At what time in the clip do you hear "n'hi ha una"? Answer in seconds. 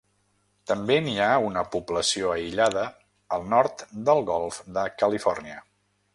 1.07-1.63